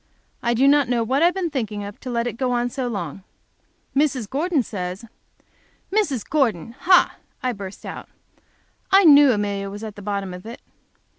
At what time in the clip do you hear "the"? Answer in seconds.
9.95-10.01